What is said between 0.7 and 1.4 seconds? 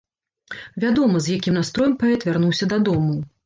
Вядома, з